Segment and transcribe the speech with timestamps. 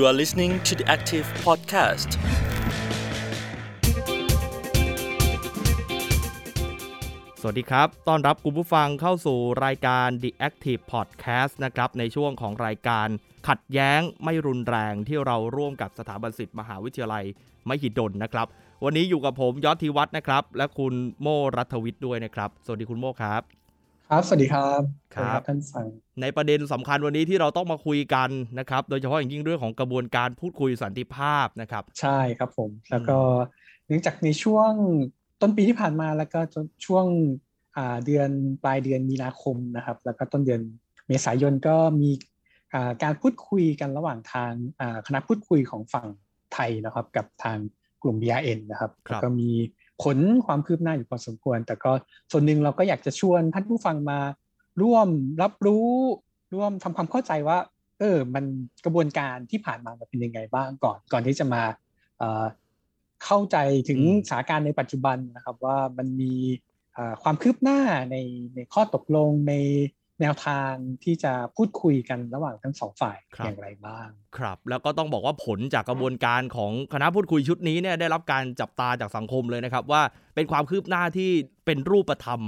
[0.00, 2.10] You are listening to the Active Podcast.
[7.40, 13.08] สวัสดีครับ ต้อนรับคุณผู้ฟังเข้าสู่รายการ The Active Podcast นะครับ ในช่วงของรายการ
[13.48, 17.24] ขัดแย้งไม่รุนแรงที่เราร่วมกับสถาบันศิษย์มหาวิทยาลัย
[17.68, 18.46] มหิดลนะครับ
[18.84, 21.26] วันนี้อยู่กับผมยอดธีวัฒน์นะครับ และคุณโม
[21.56, 23.55] รัฐวิทย์ด้วยนะครับ สวัสดีคุณโมครับ
[24.10, 24.82] ครับ สวัสดีครับ
[25.16, 25.86] ครับท่านฟัง
[26.22, 33.18] ในประเด็นสำคัญวันนี้ที่เราต้องมาคุยกันนะครับ โดยเฉพาะอย่างยิ่งเรื่องของกระบวนการพูดคุยสันติภาพนะครับ ใช่ครับผม แล้วก็
[33.86, 34.72] เนื่องจากในช่วง
[35.40, 37.06] ต้นปีที่ผ่านมาแล้วก็จนช่วง
[37.76, 38.30] อ่าเดือน
[38.62, 40.60] ปลายเดือนมีนาคมนะครับ แล้วก็ต้นเดือน
[41.06, 42.10] เมษายนก็มี
[42.74, 46.06] อ่าการพูดคุยกันระหว่างทางอ่าคณะพูดคุยของฝั่ง
[46.54, 47.58] ไทยนะครับ กับทาง
[48.02, 49.50] กลุ่ม BRN นะครับครับแล้วก็มี
[50.02, 51.92] ผลความคืบหน้าอยู่พอสมควร แต่ก็
[52.30, 54.18] ส่วนหนึ่งเราก็อยากจะชวนท่านผู้ฟังมา
[54.82, 55.08] ร่วม
[55.42, 55.90] รับรู้
[56.54, 57.58] ร่วมทำความเข้าใจว่า
[58.00, 58.44] เออ มัน
[58.84, 61.62] กระบวนการที่ผ่านมามันเป็นยังไงบ้างก่อน ก่อนที่จะมา
[62.18, 62.44] เออ
[63.24, 63.56] เข้าใจ
[63.88, 66.32] ถึงสถานการณ์ในปัจจุบันนะครับ ว่ามันมี
[66.96, 68.16] ออความคืบหน้าใน
[68.54, 69.54] ในข้อตกลงใน
[70.20, 70.72] แนวทาง
[71.04, 80.02] ที่จะพูดคุยกันระหว่างทั้งสองฝ่ายอย่างไรบ้าง ครับ แล้วก็ต้องบอกว่าผลจากกระบวนการของคณะพูดคุยชุดนี้เนี่ยได้รับการจับตาจากสังคมเลยนะครับ ว่า
[80.34, 81.30] เป็นความคืบหน้าที่
[81.66, 82.40] เป็นรูปธรรม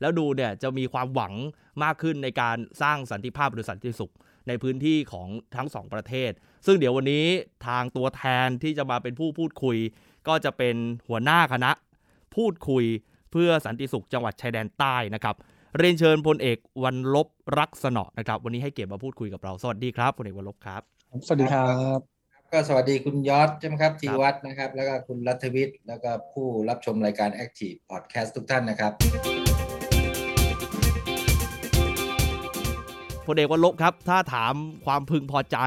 [0.00, 1.34] แล้วดูเนี่ยจะมีความหวัง
[1.82, 4.12] มากขึ้นในการสร้างสันติภาพหรือสันติสุข
[4.48, 6.30] ในพื้นที่ของทั้งสองประเทศ
[6.66, 7.26] ซึ่งเดี๋ยววันนี้
[7.66, 9.76] ทางตัวแทนที่จะมาเป็นผู้พูดคุย
[10.28, 10.76] ก็จะเป็น
[11.08, 11.70] หัวหน้าคณะ
[12.36, 12.84] พูดคุย
[13.32, 15.36] เพื่อสันติสุขจังหวัดชายแดนใต้นะครับ
[15.78, 17.28] เรียนเชิญพลเอกวันลบ
[17.58, 20.82] รักษณะนะครับ วันนี้ให้เกียรติมาพูดคุยกับเรา สวัสดีครับพลเอกวันลบครับ
[21.26, 21.98] สวัสดีครับ
[22.52, 28.92] ก็สวัสดีคุณยอดใช่ไหมครับทีวัฒน์นะครับ แล้วก็คุณรัฐวิทย์แล้วก็ผู้รับชมรายการ Active Podcast ทุกท่านนะครับ
[33.26, 34.54] พลเอกวันลบครับ ถ้าถาม
[34.86, 35.58] ความพึงพอใจ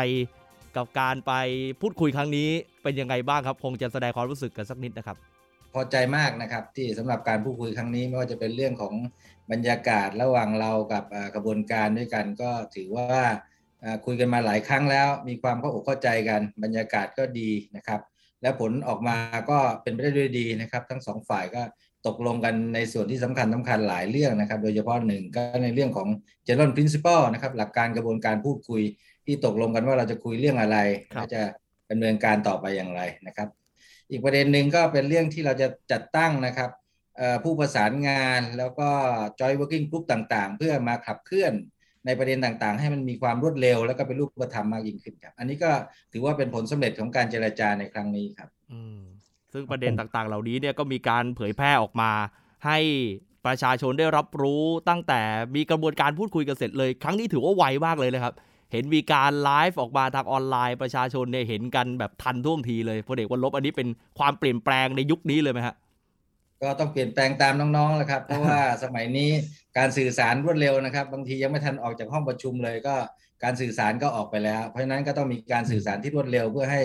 [0.77, 1.33] กับการไป
[1.81, 2.49] พูดคุยครั้งนี้
[2.83, 5.17] เป็นยังไงบ้างครับ คงจะแสดงความรู้สึกกันสักนิดนะครับ
[5.73, 8.93] พอใจมากนะครับ ที่สำหรับการพูดคุยครั้งนี้ไม่ว่าจะเป็นเรื่องของ
[9.51, 13.21] บรรยากาศระหว่างเรากับอ่ากระบวนการด้วยกัน ก็ถือว่า
[13.83, 18.01] อ่าคุยกันมาหลายครั้งแล้ว มีความเข้าอกเข้าใจกันบรรยากาศก็ดีนะครับ
[18.41, 19.17] และผลออกมา
[19.49, 21.61] ก็เป็นไปได้ด้วยดีนะครับ ทั้งสองฝ่ายก็
[22.07, 26.07] ตกลงกันในส่วนที่สำคัญสำคัญหลายเรื่องนะครับ โดยเฉพาะหนึ่งก็ในเรื่องของ
[26.47, 28.81] general principle นะครับ หลักการกระบวนการพูดคุย
[29.25, 30.77] ที่ตกลงกันว่าเราจะคุยเรื่องอะไร
[31.15, 31.41] ครับและจะ
[31.91, 33.47] ดำเนินการต่อไปอย่างไรนะครับ
[34.11, 36.69] อีกประเด็นหนึ่งก็เป็นเรื่องที่เราจะจัดตั้งนะครับ
[37.43, 38.89] ผู้ประสานงานแล้วก็
[39.39, 41.53] joint working group ต่างๆ เพื่อมาขับเคลื่อน
[42.05, 45.71] ในประเด็นต่างๆ ให้มันมีความรวดเร็ว แล้วก็เป็นรูปธรรมมากยิ่งขึ้นครับ อันนี้ก็
[46.11, 48.49] ถือว่าเป็นผลสำเร็จของการเจรจาในครั้งนี้ครับ
[49.53, 52.11] ซึ่งประเด็นต่างๆ เหล่านี้เนี่ยก็มีการเผยแพร่ออกมา
[52.65, 52.79] ให้
[53.45, 55.21] ประชาชนได้รับรู้ตั้งแต่
[55.55, 58.33] มีกระบวนการพูดคุยกันเสร็จเลย ครั้งนี้ถือว่าไวมากเลยนะครับ
[58.71, 63.87] เห็นมีการไลฟ์ออกมาทางออนไลน์ประชาชนเนี่ยเห็นกันแบบทันท่วงทีเลยพลเอกวันลบอันนี้เป็น
[64.19, 65.75] ความเปลี่ยนแปลงในยุคนี้เลยไหมฮะ
[66.63, 69.29] ก็ต้องเปลี่ยนแปลงตามน้องๆแหละครับ เพราะว่าสมัยนี้
[69.77, 72.95] การสื่อสารรวดเร็วนะครับ บางทียังไม่ทันออกจากห้องประชุมเลยก็
[73.43, 76.81] การสื่อสารก็ออกไปแล้ว เพราะฉะนั้นก็ต้องมีการสื่อสารที่รวดเร็ว เพื่อให้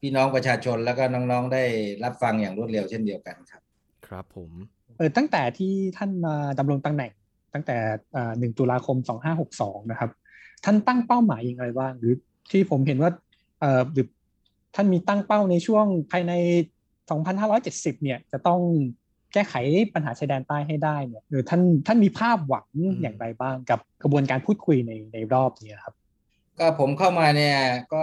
[0.00, 1.64] พี่น้องประชาชนแล้วก็น้องๆ ได้
[2.04, 3.62] รับฟังอย่างรวดเร็วเช่นเดียวกันครับ
[4.06, 4.50] ครับผม
[4.98, 7.12] เออตั้งแต่ที่ท่านมาดำรงตำแหน่ง
[7.54, 7.76] ตั้งแต่
[8.38, 8.96] หนึ่งตุลาคม
[9.44, 10.10] 2562 นะครับ
[10.66, 12.14] ท่านตั้งเป้าหมายยังไงบ้าง หรือ
[12.50, 13.10] ที่ผมเห็นว่า
[13.60, 14.06] เออหรือ
[14.74, 16.32] ท่านมีตั้งเป้าในช่วงภายใน
[17.18, 18.60] 2570 เนี่ย จะต้อง
[19.32, 19.54] แก้ไข
[19.94, 22.68] ปัญหาชายแดนใต้ให้ได้เนี่ยหรือท่านท่านมีภาพหวัง
[23.02, 25.94] อย่างไรบ้างกับกระบวนการพูดคุยในในรอบนี้ครับ
[26.58, 27.58] ก็ผมเข้ามาเนี่ย
[27.94, 28.02] ก็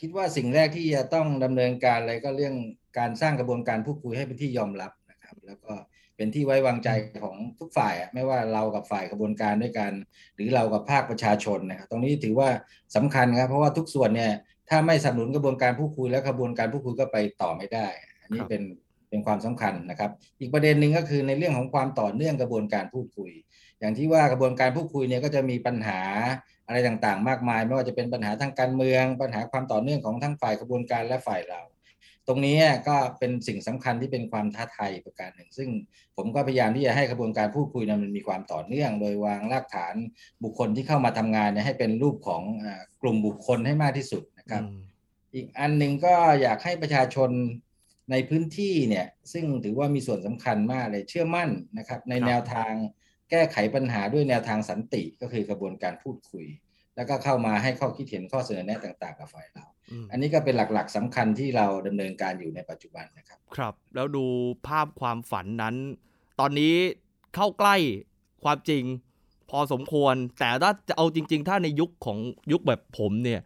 [0.00, 2.54] คิดว่าสิ่งแรกที่จะต้องดำเนินการอะไรก็เรื่อง
[2.98, 5.72] การสร้างกระบวนการพูดคุยให้เป็นที่ยอมรับนะครับ แล้วก็
[6.16, 6.88] เป็นที่ไว้วางใจ
[7.22, 9.92] ของทุกฝ่ายอะไม่ว่าเรากับฝ่ายกระบวนการด้วยกัน
[10.34, 12.48] หรือเรากับภาคประชาชนนะครับตรงนี้ถือว่า
[12.96, 14.32] สำคัญครับเพราะว่าทุกส่วนเนี่ย
[14.70, 17.86] ถ้าไม่สนับสนุนกระบวนการพูดคุยและกระบวนการพูดคุยก็ไปต่อไม่ได้
[18.22, 18.62] อันนี้เป็น
[19.08, 20.10] เป็นความสำคัญนะครับ
[20.40, 23.30] อีกประเด็นหนึ่งก็คือในเรื่องของความต่อเนื่องกระบวนการพูดคุย
[23.80, 26.00] อย่างที่ว่ากระบวนการพูดคุยเนี่ยก็จะมีปัญหา
[26.66, 31.60] อะไรต่างๆ มากมาย ไม่ว่าจะเป็นปัญหาทางการเมือง ปัญหาความต่อเนื่องของทั้งฝ่ายกระบวนการและฝ่ายเรา
[32.28, 32.56] ตรงนี้
[32.88, 35.68] ก็เป็นสิ่งสำคัญที่เป็นความท้าทายประการหนึ่ง ซึ่ง
[36.16, 39.94] ผมก็พยายามที่จะให้กระบวนการพูดคุยนั้นมันมีความต่อเนื่อง โดยวางรากฐาน
[40.42, 44.84] บุคคลที่เข้ามาทำงานเนี่ยให้เป็นรูปของอ่ากลุ่มบุคคลให้มากที่สุดนะครับอืม
[45.34, 47.30] อีกอันหนึ่งก็อยากให้ประชาชน
[48.10, 52.72] ในพื้นที่เนี่ยซึ่งถือว่ามีส่วนสำคัญมากเลยเชื่อมั่นนะครับ ในครับแนวทาง
[53.30, 56.46] แก้ไขปัญหาด้วยแนวทางสันติก็คือกระบวนการพูดคุย
[56.96, 64.24] แล้วก็เข้ามาให้ข้อคิดเห็นข้อเสนอแนะต่าง ๆ กับฝ่ายเรา อืมอันนี้ก็เป็นหลักๆสำคัญที่เราดำเนินการอยู่ในปัจจุบันนะครับ ครับ แล้วดู
[64.66, 65.74] ภาพความฝันนั้น
[66.40, 66.74] ตอนนี้
[67.34, 67.76] เข้าใกล้
[68.44, 68.82] ความจริง
[69.50, 72.18] พอสมควร แต่ถ้าจะเอาจริง ๆ ถ้าในยุคของ
[72.52, 73.40] ยุคแบบผมเนี่ย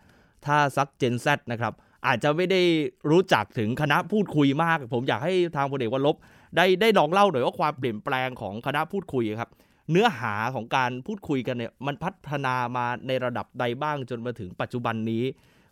[0.46, 1.73] ถ้าซักเจนซนะครับ
[2.06, 2.62] อาจจะไม่ได้
[3.11, 6.17] รู้จักถึงคณะพูดคุยมาก ผมอยากให้ทางพลเอกวันลบ
[6.56, 9.50] ได้ได้ลองเล่าหน่อยว่าความเปลี่ยนแปลงของคณะพูดคุยครับ
[9.90, 15.25] เนื้อหาของการพูดคุยกันเนี่ยมันพัฒนามาในระดับใดบ้างจนมาถึงปัจจุบันนี้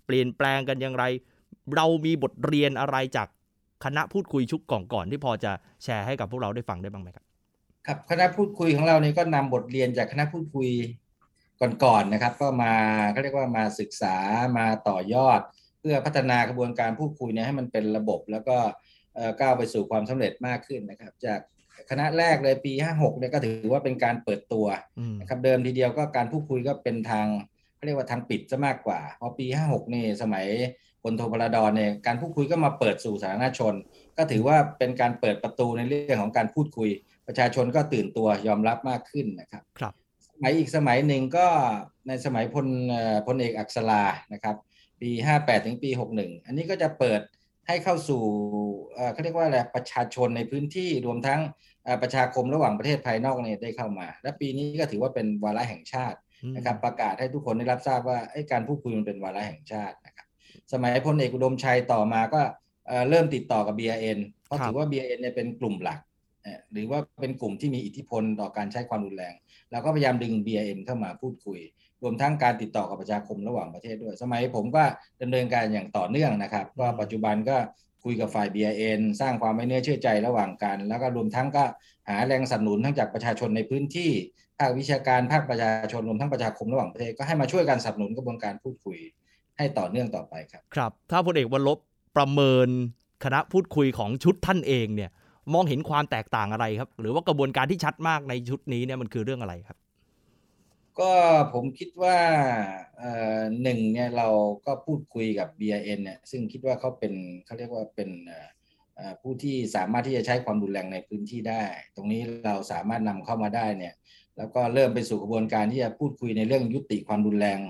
[0.07, 1.05] เปลี่ยนแปลงกันอย่างไร
[1.77, 3.29] เรามีบทเรียนอะไรจาก
[3.85, 5.53] คณะพูดคุยชุกก่อนๆที่พอจะ
[5.85, 7.25] แชร์ให้กับพวกเราได้ฟังได้บ้างไหมครับ
[7.87, 10.71] ครับคณะพูดคุยของเราเนี่ยก็นำบทเรียนจากคณะพูดคุย
[11.85, 12.75] ก่อนๆนะครับ ก็มา
[13.13, 14.17] เขาเรียกว่ามาศึกษา
[14.59, 15.41] มาต่อยอด
[15.81, 18.57] เพื่อพัฒนากระบวนการพูดคุยเนี่ยให้มันเป็นระบบ แล้วก็
[19.41, 21.41] ก้าวไปสู่ความสำเร็จมากขึ้นนะครับ จาก
[21.91, 24.67] คณะแรกเลยปี 56เนี่ยก็ถือว่าเป็นการเปิดตัว
[25.21, 27.27] นะครับเดิมทีเดียวก็การพูดคุยก็เป็นทาง
[27.87, 30.47] เขาเรียกว่าทางปิดซะมากกว่าพอปี 56 นี่สมัย
[31.03, 33.75] พลโทพลดอนเนี่ยการพูดคุยก็มาเปิดสู่สาธารณชน
[34.17, 36.91] ก็ถือว่าเป็นการเปิดประตูในเรื่องของการพูดคุย
[37.27, 39.93] ประชาชนก็ตื่นตัวยอมรับมากขึ้นนะครับครับ
[40.31, 41.47] สมัยอีกสมัยหนึ่งก็
[42.09, 42.69] ในสมัยพล
[43.27, 44.03] พลเอกอักษรา
[44.33, 44.57] นะครับ
[45.01, 47.21] ปี 58 ถึงปี 61 อันนี้ก็จะเปิด
[47.67, 48.23] ให้เข้าสู่
[49.13, 51.41] เขาเรียกว่าอะไรประชาชนในพื้นที่รวมทั้ง
[52.03, 56.19] ประชาคมระหว่างประเทศภายนอกเนี่ยได้เข้ามา และปีนี้ก็ถือว่าเป็นวาระแห่งชาติ
[56.57, 58.19] นะครับ ประกาศให้ทุกคนได้รับทราบว่า
[58.53, 60.27] การพูดคุยมันเป็นวาระแห่งชาตินะครับ
[60.73, 62.41] สมัยพลเอกอุดมชัยต่อมาก็
[63.09, 66.01] เริ่มติดต่อกับ BRN เพราะถือว่า BRN เนี่ยเป็นกลุ่มหลัก
[66.73, 69.35] หรือว่าเป็นกลุ่มที่มีอิทธิพลต่อการใช้ความรุนแรง
[69.71, 71.61] เราก็พยายามดึง BRN เข้ามาพูดคุย
[72.03, 74.85] รวมทั้งการติดต่อกับประชาคมระหว่างประเทศด้วย สมัยผมก็
[75.23, 77.57] ดำเนินการอย่างต่อเนื่องนะครับก็ปัจจุบันก็
[78.05, 81.65] คุยกับฝ่าย BRN สร้างความไม่เนื้อเชื่อใจระหว่างกัน แล้วก็รวมทั้งก็
[82.09, 84.11] หาแรงสนับสนุนทั้งจากประชาชนในพื้นที่
[84.59, 88.99] ภาควิชาการภาคประชาชนรวมทั้งประชาคมระหว่างประเทศก็ให้มาช่วยกันสนับสนุนกระบวนการพูดคุย
[89.57, 91.79] ให้ต่อเนื่องต่อไปครับ ครับ ถ้าพลเอกวันลบ
[92.17, 92.69] ประเมิน
[93.25, 95.11] คณะพูดคุยของชุดท่านเองเนี่ย
[95.53, 99.79] มองเห็นความแตกต่างอะไรครับ หรือว่ากระบวนการที่ชัดมากในชุดนี้เนี่ยมันคือเรื่องอะไรครับ
[101.01, 101.13] ก็
[101.55, 102.19] ผมคิดว่า
[103.63, 104.29] หนึ่งเนี่ยเรา
[104.67, 107.13] ก็พูดคุยกับ BRN เนี่ยซึ่งคิดว่าเขาเป็น
[107.45, 108.11] เขาเรียกว่าเป็น
[109.23, 111.63] ผู้ที่สามารถที่จะใช้ความรุนแรงในพื้นที่ได้
[111.97, 113.95] ตรงนี้เราสามารถนำเข้ามาได้เนี่ย
[114.39, 117.61] แล้วก็เริ่มไปสู่กระบวนการที่จะพูดคุยในเรื่องยุติความรุนแรง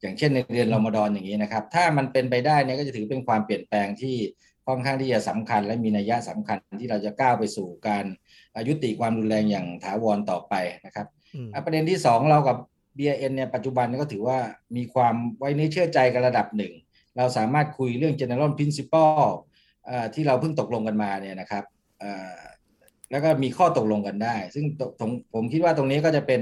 [0.00, 4.16] อย่างเช่นในเดือนรอมฎอนอย่างนี้นะครับ ถ้ามันเป็นไปได้เนี่ยก็จะถือเป็นความเปลี่ยนแปลงที่
[4.66, 8.04] ค่อนข้างที่จะสำคัญ และมีนัยยะสำคัญที่เราจะก้าวไปสู่การ
[8.68, 10.54] ยุติความรุนแรงอย่างถาวรต่อไป
[10.86, 11.06] นะครับ
[11.64, 12.56] ประเด็นที่ 2 เรากับ
[12.98, 14.38] BN เนี่ยปัจจุบันก็ถือว่า
[14.76, 16.72] มีความไว้เนื้อเชื่อใจกันระดับหนึ่ง
[17.16, 19.28] เราสามารถคุยเรื่อง general principle
[20.14, 21.64] ที่เราเพิ่งตกลงกันมาเนี่ยนะครับ
[23.10, 24.64] แล้วก็มีข้อตกลงกันได้ ซึ่ง
[25.34, 26.40] ผมคิดว่าตรงนี้ก็จะเป็น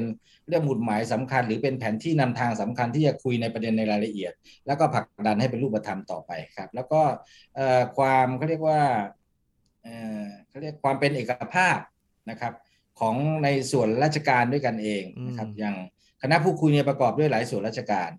[0.48, 4.32] เรื่องหมุดหมายสำคัญ หรือเป็นแผนที่นำทางสำคัญที่จะคุยในประเด็นในรายละเอียด
[4.66, 7.02] แล้วก็ผลักดันให้เป็นรูปธรรมต่อไปครับ แล้วก็
[7.96, 8.80] ความเขาเรียกว่า
[10.48, 11.78] เขาเรียกความเป็นเอกภาพ
[12.30, 12.52] นะครับ
[13.00, 15.76] ของในส่วนราชการด้วยกันเองนะครับอย่าง
[16.22, 18.10] คณะผู้คุยเนี่ยประกอบด้วยหลายส่วนราชการ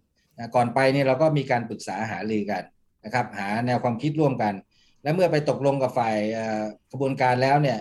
[0.56, 2.64] ก่อนไปเนี่ยเราก็มีการปรึกษาหารือกัน
[3.06, 4.54] นะครับ หาแนวความคิดร่วมกัน
[5.04, 6.18] และเมื่อไปตกลงกับฝ่าย
[6.92, 7.78] กระบวนการแล้วเนี่ย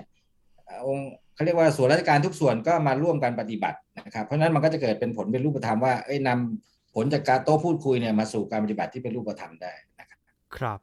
[0.87, 10.19] องค์เขาเรียกว่าส่วนราชการทุกส่วนก็มาร่วมกันปฏิบัตินะครับ เพราะฉะนั้นมันก็จะเกิดเป็นผลเป็นรูปธรรมว่าเอ้ยนำผลจากการโต้พูดคุยเนี่ยมาสู่การปฏิบัติที่เป็นรูปธรรมได้นะครับ
[10.57, 10.79] ครับ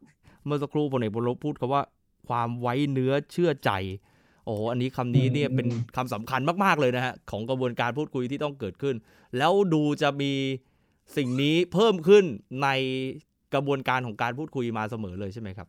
[0.45, 1.83] เมื่อสักครู่พลเอกบุรพูดคำว่า
[2.27, 3.71] ความไว้เนื้อเชื่อใจ
[4.45, 8.95] โอ้อันนี้คำนี้เนี่ยเป็นคำสำคัญมากๆเลยนะฮะของกระบวนการพูดคุยที่ต้องเกิดขึ้น
[9.37, 10.31] แล้วดูจะมี
[11.17, 12.25] สิ่งนี้เพิ่มขึ้น
[12.63, 12.69] ใน
[13.53, 15.67] กระบวนการของการพูดคุยมาเสมอเลยใช่ไหมครับ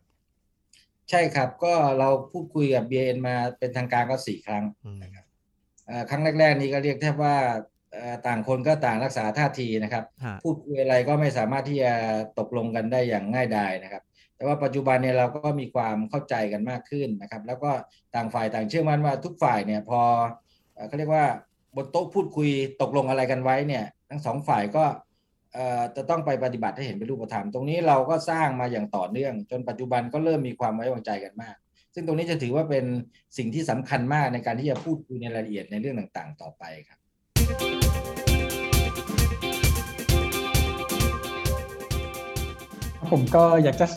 [1.09, 4.63] ใช่ครับก็เราพูดคุยกับ BN มาเป็นทางการก็สี่ครั้ง
[5.03, 5.25] นะครับ
[6.09, 7.35] ครั้งแรก ๆ นี้ก็เรียกแทบว่า
[8.27, 10.03] ต่างคนก็ต่างรักษาท่าทีนะครับ
[10.43, 11.93] พูดคุยอะไรก็ไม่สามารถที่จะ
[12.39, 14.03] ตกลงกันได้อย่างง่ายดายนะครับ
[14.35, 17.71] แต่ว่าปัจจุบันเนี่ยเราก็มีความเข้าใจกันมากขึ้นนะครับ แล้วก็
[18.15, 20.01] ต่างฝ่ายต่างเชื่อมั่นว่าทุกฝ่ายเนี่ยพอ
[20.87, 21.25] เขาเรียกว่า
[21.75, 22.49] บนโต๊ะพูดคุย
[22.81, 24.83] ตกลงอะไรกันไว้เนี่ย ทั้งสองฝ่ายก็
[25.95, 31.55] จะต้องไปปฏิบัติให้เห็นเป็นรูปธรรมตรงนี้เราก็สร้างมาอย่างต่อเนื่อง จนปัจจุบันก็เริ่มมีความไว้วางใจกันมาก
[31.93, 32.85] ซึ่งตรงนี้จะถือว่าเป็น
[33.37, 36.99] สิ่งที่สำคัญมากในการที่จะพูดคุยในรายละเอียดในเรื่องต่างๆ ต่อไปครับ
[43.11, 43.87] ผมก็อยากจะ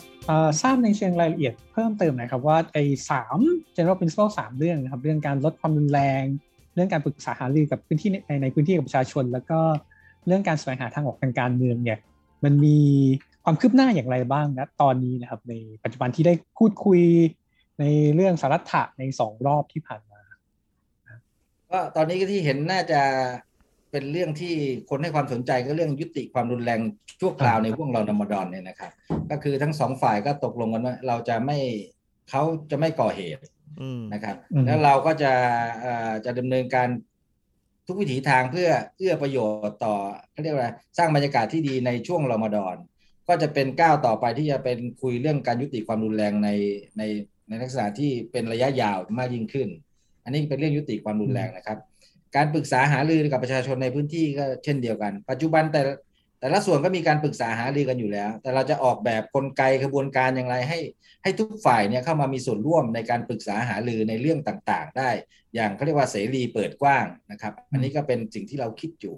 [0.61, 3.39] ทราบในเชิงรายละเอียดเพิ่มเติมนะครับว่าไอ้สาม
[3.75, 6.23] general principle สามเรื่องนะครับ เรื่องการลดความรุนแรง
[6.75, 9.59] เรื่องการปรึกษาหารือกับพื้นที่ในในพื้นที่กับประชาชน แล้วก็
[10.27, 11.99] เรื่องการแสวงหาทางออกทางการเมืองเนี่ย
[12.43, 12.77] มันมี
[13.43, 17.01] ความคืบหน้าอย่างไรบ้างนะตอนนี้นะครับ ในปัจจุบันที่ได้พูดคุย
[17.79, 17.85] ใน
[18.15, 20.21] เรื่องสารัฐะในสองรอบที่ผ่านมา
[21.71, 23.01] ก็ตอนนี้ก็ที่เห็นน่าจะ
[23.91, 24.53] เป็นเรื่องที่
[24.89, 26.79] คนให้ความสนใจก็เรื่องยุติความรุนแรง
[27.19, 28.91] ชั่วคราวในพวกเราดมดอนเนี่ยนะครับ
[29.31, 31.57] ก็คือทั้งสองฝ่ายก็ตกลงกันว่าเราจะไม่
[32.29, 33.41] เขาจะไม่ก่อเหตุ
[34.13, 34.35] นะครับ
[34.65, 35.33] แล้วเราก็จะ
[36.25, 36.87] จะดำเนินการ
[37.91, 39.95] ทุกวิถีทางเพื่อเอื้อประโยชน์ต่อ
[40.31, 42.75] เขาเรียกว่าสร้างบรรยากาศที่ดีในช่วงรอมฎอน
[43.27, 46.49] ก็จะเป็นก้าวต่อไปที่จะเป็นคุยเรื่องการยุติความรุนแรงใน
[46.97, 47.03] ใน
[47.47, 49.67] ในลักษณะที่เป็นระยะยาวมากยิ่งขึ้น
[50.23, 51.77] อันนี้เป็นเรื่องยุติความรุนแรงนะครับ
[52.35, 55.81] การปรึกษาหารือกับประชาชนในพื้นที่ก็เช่นเดียวกัน ปัจจุบันแต่
[56.41, 60.79] แต่ละส่วนก็มีการปรึกษาหารือกันอยู่แล้ว แต่เราจะออกแบบกลไกกระบวนการอย่างไรให้
[61.23, 65.09] ให้ทุกฝ่ายเนี่ยเข้ามามีส่วนร่วมในการปรึกษาหารือในเรื่องต่างๆ ได้
[65.55, 69.15] อย่างเขาเรียกว่าเสรีเปิดกว้างนะครับ อันนี้ก็เป็นสิ่งที่เราคิดอยู่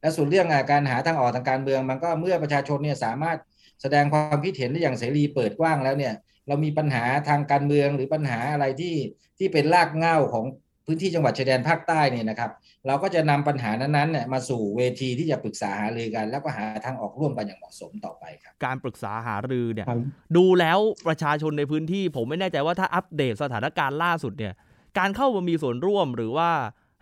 [0.00, 3.38] และส่วนเรื่องการหาทางออกทางการเมือง มันก็เมื่อประชาชนเนี่ยสามารถ
[3.82, 6.14] แสดงความคิดเห็นได้อย่างเสรีเปิดกว้างแล้วเนี่ย
[6.48, 8.94] เรามีปัญหาทางการเมืองหรือปัญหาอะไรที่
[9.38, 10.44] ที่เป็นรากเหง้าของ
[10.86, 12.50] พื้นที่จังหวัดชายแดนภาคใต้เนี่ยนะครับ
[12.86, 19.98] เราก็จะนำปัญหานั้นๆเนี่ยมาสู่เวทีที่จะปรึกษาหารือกัน แล้วก็หาทางออกร่วมกันอย่างเหมาะสมต่อไปครับ การปรึกษาหารือเนี่ยครับ
[20.36, 20.78] ดูแล้ว
[21.08, 24.52] ประชาชนในพื้นที่ ผมไม่แน่ใจว่าถ้าอัปเดตสถานการณ์ล่าสุดเนี่ย
[24.98, 26.50] การเข้ามามีส่วนร่วมหรือว่า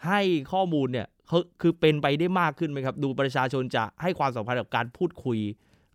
[0.06, 0.20] ให้
[0.52, 5.38] ข้อมูลเนี่ยคือคือเป็นไปได้มากขึ้นไหมครับ ดูประชาชนจะให้ความสำคัญกับการพูดคุย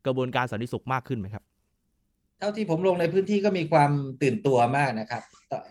[0.06, 1.44] กระบวนการสันติสุขมากขึ้นไหมครับ
[2.40, 3.92] เท่าที่ผมลงในพื้นที่ก็มีความ
[4.22, 5.24] ตื่นตัวมากนะครับ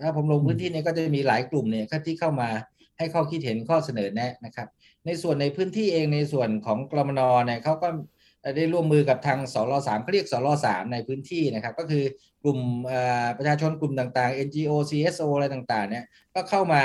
[0.03, 2.49] ถ้าผมลงพื้นที่เนี่ยก็จะมีหลายกลุ่มเนี่ยที่เข้ามา
[2.99, 4.69] ให้ข้อคิดเห็นข้อเสนอแนะนะครับ
[5.07, 7.89] ในส่วนในพื้นที่เองในส่วนของกรมนเนี่ยเขาก็
[8.57, 12.05] ได้ร่วมมือกับทางสรสามเขาเรียกสรสามในพื้นที่นะครับ ก็คือ
[12.43, 12.59] กลุ่ม
[13.39, 16.83] ประชาชนกลุ่มต่างๆ NGO CSO อะไรต่างๆเนี่ยก็เข้ามา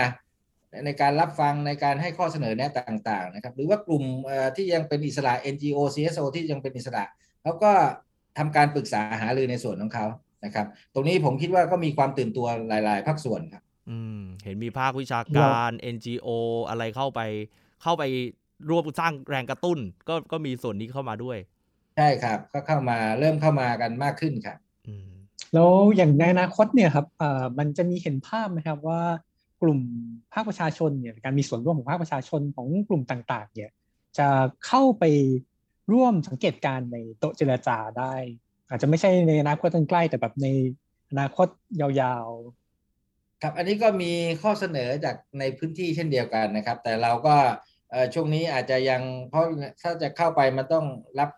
[0.86, 4.04] ในการรับฟังในการให้ข้อเสนอแนะต่าง ๆ นะครับ หรือว่ากลุ่ม
[4.56, 7.04] ที่ยังเป็นอิสระ NGO CSO ที่ยังเป็นอิสระ
[7.44, 7.74] เขาก็
[8.38, 10.06] ทำการปรึกษาหารือในส่วนของเขา
[10.46, 16.28] นะครับ ตรงนี้ผมคิดว่าก็มีความตื่นตัวหลาย ๆ ภาคส่วนครับอืมเห็นมีภาควิชาการ NGO
[16.70, 17.22] อะไรเข้าไป
[17.84, 18.04] เข้าไป
[18.70, 21.38] ร่วมสร้างแรงกระตุ้น ก็ก็มีส่วนนี้เข้ามาด้วย
[21.98, 25.10] ใช่ครับ ก็เข้ามาเริ่มเข้ามากันมากขึ้นครับอืม
[25.54, 29.02] แล้วอย่างในอนาคตเนี่ยครับเอ่อมันจะมีเห็นภาพไหมครับว่า
[29.62, 29.80] กลุ่ม
[30.34, 33.72] ภาคประชาชนเนี่ยการมีส่วนร่วมของภาคประชาชนของกลุ่มต่าง ๆ เนี่ย
[34.18, 34.28] จะ
[34.68, 35.04] เข้าไป
[35.92, 38.14] ร่วมสังเกตการณ์ในโต๊ะเจรจาได้
[38.70, 40.48] อาจจะไม่ใช่ในอนาคตอันใกล้แต่แบบใน
[41.12, 41.48] อนาคต
[41.82, 42.28] ยาว
[43.42, 44.12] ครับ อันนี้ก็มี
[44.42, 47.36] ข้อเสนอจากในพื้นที่เช่นเดียวกันนะครับ แต่เราก็
[47.92, 49.46] เอ่อช่วงนี้อาจจะยังเพราะ
[49.82, 50.86] ถ้าจะเข้าไปมันต้อง
[51.20, 51.30] รับ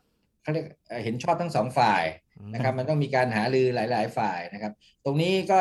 [0.42, 2.04] เขาเรียกเอ่อเห็นชอบทั้งสองฝ่าย
[2.54, 4.74] นะครับ มันต้องมีการหารือหลาย ๆ ฝ่ายนะครับ
[5.06, 5.60] ตรงนี้ก็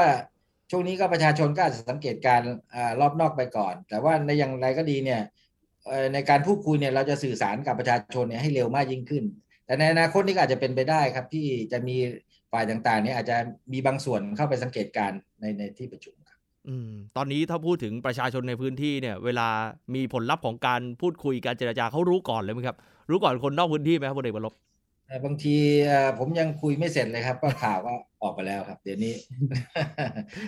[0.70, 5.43] ช่วงนี้ก็ประชาชนก็อาจจะสังเกตการณ์อ่ารอบนอกไปก่อน แต่ว่าในอย่างไรก็ดีเนี่ยเอ่อ
[6.14, 9.24] ในการพูดคุยเนี่ยเราจะสื่อสารกับประชาชนเนี่ยให้เร็วมากยิ่งขึ้น
[9.66, 11.96] แต่ในอนาคตนี่ก็อาจจะเป็นไปได้ครับที่จะมี
[12.52, 13.36] ฝ่ายต่างๆเนี่ยอาจจะ
[13.72, 16.38] มีบางส่วนเข้าไปสังเกตการณ์ในในที่ประชุมครับ
[16.68, 19.48] อืมตอนนี้ถ้าพูดถึงประชาชนในพื้นที่เนี่ย เวลา
[19.94, 22.76] มีผลลัพธ์ของการพูดคุยการเจรจาเขารู้ก่อนเลยไหมครับ
[23.10, 24.54] รู้ก่อนคนนอกพื้นที่ไหมครับพลเอกบรลบ
[25.06, 29.14] แต่บางทีเอ่อผมยังคุยไม่เสร็จเลยครับก็ข่าวก็ออกไปแล้วครับ เดี๋ยวนี้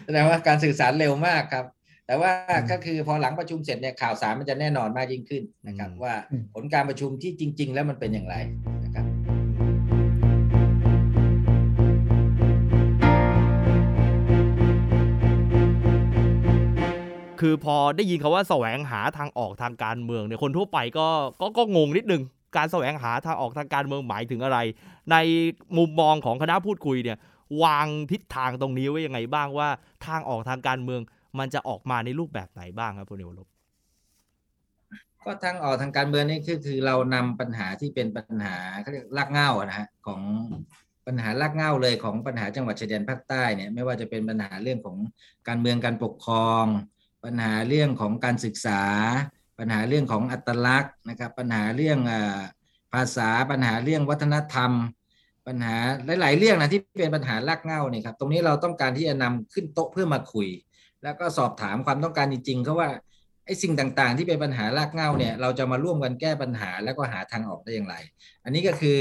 [0.05, 1.65] แสดงว่าการสื่อสารเร็วมากครับ
[2.07, 2.31] แต่ว่า
[2.71, 6.15] ก็คือพอหลังประชุมเสร็จเนี่ยข่าวสารมันจะแน่นอนมากยิ่งขึ้นนะครับ ว่า
[6.55, 8.37] ผลการประชุมที่จริง ๆ แล้วมันเป็นอย่างไร
[8.85, 9.07] นะครับ
[17.41, 21.09] คือพอได้ยินคาว่าแสวงหาทางออกทางการเมืองเนี่ยคนทั่วไปก็
[21.41, 22.23] ก็ก็งงนิดนึง
[22.57, 24.59] การแสวงหาทางออกทางการเมืองหมายถึงอะไร
[25.13, 25.17] ใน
[25.77, 27.19] มุมมองของคณะพูดคุยเนี่ย
[27.65, 29.69] วางทิศทางตรงนี้ไว้ยังไงบ้างว่า
[30.07, 31.01] ทางออกทางการเมือง
[31.39, 33.49] มันจะออกมาในรูปแบบไหนบ้างครับพลเอกบรลบ
[35.25, 40.21] ก็ทางออกทางการเมืองนี่คือคือเรานำปัญหาที่เป็นปัญหาเขาเรียกรากเง้านะฮะของ
[41.07, 44.97] ปัญหารากเง้าเลยของปัญหาจังหวัดชายแดนภาคใต้เนี่ยไม่ว่าจะเป็นปัญหาเรื่องของ
[45.49, 46.65] การเมืองการปกครอง
[47.25, 48.83] ปัญหาเรื่องของการศึกษา
[49.59, 51.99] ปัญหาเรื่องของอัตลักษณ์นะครับ ปัญหาเรื่อง
[52.93, 54.73] ภาษาปัญหาเรื่องวัฒนธรรม
[55.47, 55.77] ปัญหา
[56.21, 60.49] หลาย ๆ เรื่องนะที่เป็นปัญหารากเง้าเนี่ยครับตรงนี้เราต้องการที่จะนำขึ้นโต๊ะเพื่อมาคุย
[61.05, 62.89] แล้วก็สอบถามความต้องการจริงๆเขาว่า
[63.47, 67.95] ไอ้สิ่งต่างๆ ที่เป็นปัญหารากเหง้าเนี่ยเราจะมาร่วมกันแก้ปัญหาแล้วก็หาทางออกได้อย่างไร
[68.45, 68.99] อันนี้ก็คือ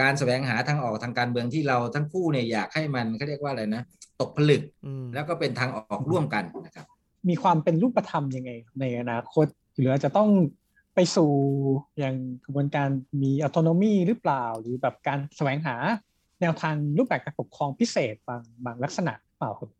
[0.00, 3.82] การแสวงหาทางออกทางการเมืองที่เราทั้งคู่เนี่ยอยากให้มันเขาเรียกว่าอะไรนะ
[4.20, 10.30] ตกผลึกอืมแล้วก็เป็นทางออกร่วมกันนะครับๆมีความเป็นรูปธรรมยังไง ในอนาคตหรืออาจจะต้อง
[10.94, 11.30] ไปสู่
[11.98, 12.14] อย่าง
[12.44, 12.88] กระบวนการ
[13.22, 15.76] มีอ t o โนมีหรือเปล่า หรือแบบการแสวงหา
[16.40, 19.70] แนวทางรูปแบบการปกครองพิเศษบางบางลักษณะเปล่าครับ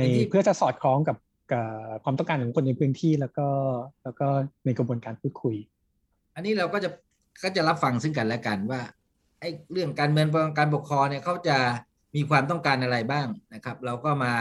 [0.00, 1.16] ในในที่เพื่อจะสอดคล้องกับ
[1.52, 1.66] กับ
[2.04, 3.46] ความต้องการของคนในพื้นที่แล้วก็
[4.04, 4.28] แล้วก็
[4.64, 5.56] ในกระบวนการพูดคุย
[6.34, 6.90] อันนี้เราก็จะ
[7.42, 8.80] ก็จะรับฟังซึ่งกันและกันว่า
[9.40, 10.28] ไอ้เรื่องการเมือง
[10.58, 11.58] การปกครองเนี่ยเขาจะ
[12.16, 14.34] มีความต้องการอะไรบ้างนะครับ เราก็มา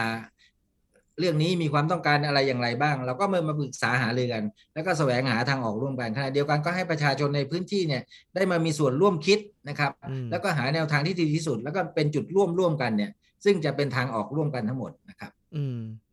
[1.20, 8.02] เรื่องนี้มีความต้องการอะไรอย่างไรบ้าง เราก็มามาปรึกษาหารือกัน แล้วก็แสวงหาทางออกร่วมกันขณะเดียวกันก็ให้ประชาชนในพื้นที่เนี่ย
[8.36, 9.40] ได้มามีส่วนร่วมคิด
[9.70, 13.12] นะครับอืมแล้วก็หาแนวทางที่ดีที่สุด แล้วก็เป็นจุดร่วมร่วมกันเนี่ย
[13.46, 15.39] ซึ่งจะเป็นทางออกร่วมกันทั้งหมดนะครับอืม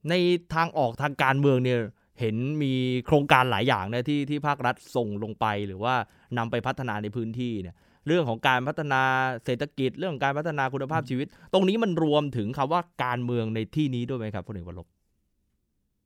[0.09, 0.14] ใน
[0.55, 1.81] ทางออกทางการเมืองเนี่ย
[2.21, 2.73] เห็นมี
[3.07, 5.95] โครงการหลายอย่างนะที่ที่ภาครัฐส่งลงไปหรือว่า
[6.38, 7.76] นำไปพัฒนาในพื้นที่เนี่ย
[8.07, 9.02] เรื่องของการพัฒนา
[9.45, 14.87] เศรษฐกิจเรื่องของการพัฒนาคุณภาพชีวิต ตรงนี้มันรวมถึงคำว่าการเมืองในที่นี้ด้วยไหมครับพลเอกวรบ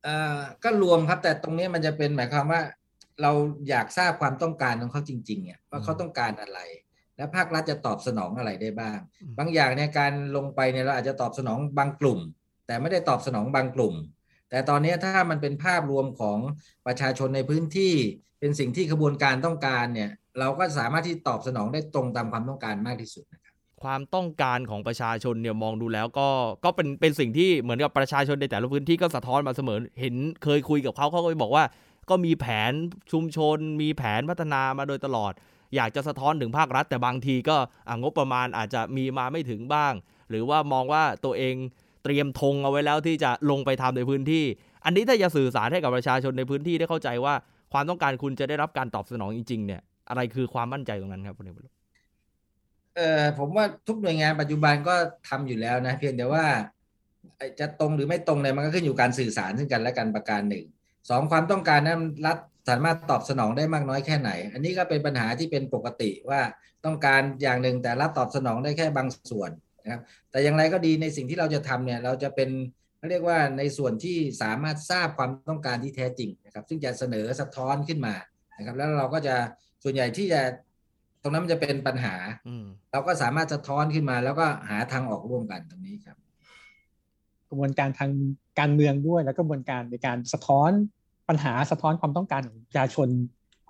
[0.03, 2.61] เอ่อก็รวมครับ แต่ตรงนี้มันจะเป็นหมายความว่า
[3.21, 3.31] เรา
[3.69, 6.59] อยากทราบความต้องการของเขาจริงๆเนี่ยว่าเขาต้องการอะไร
[7.17, 8.97] และภาครัฐจะตอบสนองอะไรได้บ้าง
[9.37, 12.19] บางอย่างเนี่ยการลงไปเนี่ยเราอาจจะตอบสนองบางกลุ่ม
[12.71, 13.95] แต่ไม่ได้ตอบสนองบางกลุ่ม
[14.49, 16.39] แต่ตอนนี้ถ้ามันเป็นภาพรวมของ
[16.87, 17.93] ประชาชนในพื้นที่
[18.39, 20.09] เป็นสิ่งที่ขบวนการต้องการเนี่ย
[20.39, 26.29] เราก็สามารถที่ตอบสนองได้ตรงตามความต้องการมากที่สุดนะครับความต้องการของประชาชนเนี่ยมองดูแล้วก็
[26.65, 31.63] ก็เป็นเป็นสิ่งที่เหมือนกับประชาชนในแต่ละพื้นที่ก็สะท้อนมาเสมอเห็นเคยคุยกับเขาเขาก็บอกว่า
[32.09, 32.71] ก็มีแผน
[33.11, 35.33] ชุมชน มีแผนพัฒนามาโดยตลอด
[35.75, 37.57] อยากจะสะท้อนถึงภาครัฐ แต่บางทีก็
[38.01, 39.93] งบประมาณอาจจะมีมาไม่ถึงบ้าง
[40.29, 41.55] หรือว่ามองว่าตัวเอง
[42.03, 44.45] เตรียมธงเอาไว้แล้วที่จะลงไปทำในพื้นที่
[44.85, 47.33] อันนี้ถ้าจะสื่อสารให้กับประชาชนในพื้นที่ได้เข้าใจว่า
[47.73, 51.55] ความต้องการคุณจะได้รับการตอบสนองจริงๆเนี่ยอะไรคือความมั่นใจตรงนั้นครับคุณเอก
[52.97, 54.95] เออผมว่าทุกหน่วยงานปัจจุบันก็
[55.29, 56.45] ทำอยู่แล้วนะ เพียงแต่ว่า
[57.59, 60.65] จะตรงหรือไม่ตรงเนี่ยมันก็ขึ้นอยู่การสื่อสารซึ่งกันและกันประการหนึ่ง
[61.09, 62.37] สองความต้องการนั้นรัฐ
[62.69, 66.41] สามารถตอบสนองได้มากน้อยแค่ไหน อันนี้ก็เป็นปัญหาที่เป็นปกติว่า
[66.85, 69.51] ต้องการอย่างหนึ่งแต่รัฐตอบสนองได้แค่บางส่วน
[69.83, 72.49] นะครับแต่อย่างไรก็ดีในสิ่งที่เราจะทำเนี่ยเราจะเป็น
[72.97, 78.13] เขาเรียกว่าในส่วนที่สามารถทราบความต้องการที่แท้จริงนะครับ ซึ่งจะเสนอสะท้อนขึ้นมา
[78.57, 79.35] นะครับ แล้วเราก็จะ
[79.83, 80.41] ส่วนใหญ่ที่จะ
[81.21, 82.15] ตรงนั้นมันจะเป็นปัญหา
[82.91, 86.17] เราก็สามารถสะท้อนขึ้นมา แล้วก็หาทางออกร่วมกันตรงนี้ครับ
[87.49, 88.11] กระบวนการทาง
[88.59, 90.71] การเมืองด้วยแล้วก็กระบวนการในการสะท้อน
[91.29, 93.07] ปัญหาสะท้อนความต้องการของประชาชน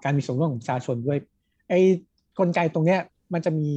[0.03, 1.19] การมีส่วนร่วมของประชาชนด้วย
[1.69, 1.79] ไอ้
[2.39, 2.99] กลไกตรงเนี้ย
[3.33, 3.71] มันจะมี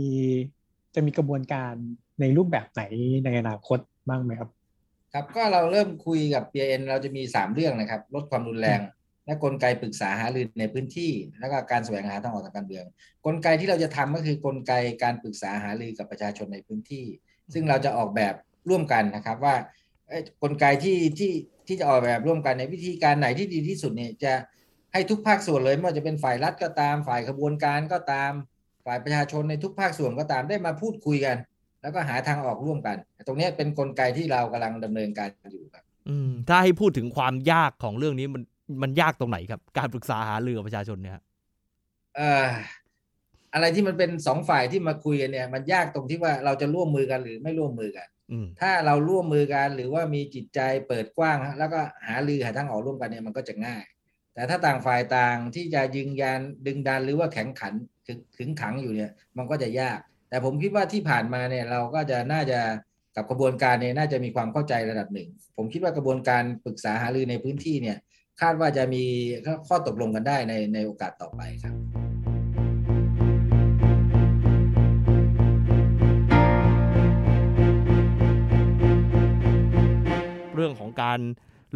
[0.95, 1.75] จะมีกระบวนการ
[2.21, 2.83] ในรูปแบบไหน
[3.25, 3.79] ในอนาคต
[4.09, 4.51] บ้างไหมครับ
[5.13, 8.81] ครับก็เราเริ่มคุยกับ PN เราจะมีสามเรื่องนะครับ ลดความรุนแรง
[9.27, 12.85] และกลไกปรึกษาหารือในพื้นที่ แล้วก็การแสวงหาทางออกทางการเมือง
[13.27, 17.05] กลไกที่เราจะทำก็คือกลไกการปรึกษาหารือกับประชาชนในพื้นที่
[17.53, 18.35] ซึ่งเราจะออกแบบ
[18.69, 19.55] ร่วมกันนะครับว่า
[20.43, 21.33] กลไกที่ที่
[21.67, 24.33] ที่จะออกแบบร่วมกันในวิธีการไหนที่ดีที่สุดเนี่ยจะ
[24.93, 28.33] ให้ทุกภาคส่วนเลยไม่ว่าจะเป็นฝ่ายรัฐก็ตาม ฝ่ายขบวนการก็ตาม
[28.87, 31.37] ฝ่ายประชาชนในทุกภาคส่วนก็ตามได้มาพูดคุยกัน
[31.85, 38.43] แล้วก็หาทางออกร่วมกัน ตรงนี้เป็นนกลไกที่เรากำลังดำเนินการอยู่ครับ อืมถ้าให้พูดถึงความยากของเรื่องนี้มัน
[38.83, 41.15] มันยากตรงไหนครับ การปรึกษาหารือกับประชาชนเนี่ย
[42.17, 42.47] เอ่อ
[43.55, 48.09] อะไรที่มันเป็นสองฝ่ายที่มาคุยกันเนี่ย มันยากตรงที่ว่าเราจะร่วมมือกันหรือไม่ร่วมมือกัน
[48.61, 53.85] ถ้าเราร่วมมือกันหรือว่ามีจิตใจเปิดกว้าง แล้วก็หาลือหาทางออกร่วมกันเนี่ยมันก็จะง่าย
[54.35, 57.75] แต่ถ้าต่างฝ่ายต่างที่จะยึงยันดึงดันหรือว่าแข็งขัน
[58.37, 60.01] ขึงขังอยู่เนี่ย มันก็จะยาก
[60.35, 62.61] แต่ผมคิดว่าที่ผ่านมาเนี่ยเราก็จะน่าจะ
[63.17, 67.97] กับกระบวนการเนี่ยน่าจะมีความเข้าใจระดับหนึ่ง ผมคิดว่ากระบวนการปรึกษาหารือในพื้นที่เนี่ย
[68.41, 69.05] คาดว่าจะมี
[69.69, 71.75] ข้อตกลงกันได้ในในโอกาสต่อไปครับ
[80.55, 81.21] เรื่องของการ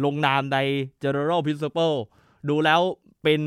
[0.05, 0.57] ลงนามใน
[1.03, 1.97] general principle
[2.49, 2.81] ดูแล้ว
[3.23, 3.41] เป็น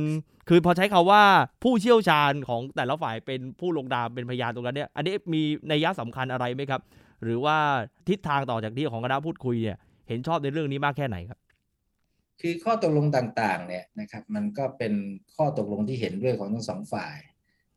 [0.49, 1.23] คือพอใช้คาว่า
[1.63, 6.81] ผู้เชี่ยวชาญของแต่ละฝ่ายเป็นผู้ลงนามเป็นพยานตรงนั้นเนี่ย อันนี้มีในยะสำคัญอะไรไหมครับ
[7.23, 7.57] หรือว่า
[8.09, 9.79] ทิศทางต่อจากที่ของคณะพูดคุยเนี่ย
[10.09, 11.39] เห็นชอบในเรื่องนี้มากแค่ไหนครับ
[12.41, 14.93] คือข้อตกลงต่างๆ เนี่ยนะครับ มันก็เป็น
[15.37, 17.17] ข้อตกลงที่เห็นด้วยของทั้งสองฝ่าย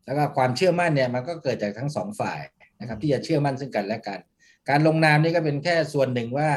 [0.06, 2.40] แล้วก็ความเชื่อมั่นเนี่ยมันก็เกิดจากทั้งสองฝ่าย
[2.80, 4.20] นะครับ ที่จะเชื่อมั่นซึ่งกันและกัน
[4.70, 6.50] การลงนามนี่ก็เป็นแค่ส่วนหนึ่งว่า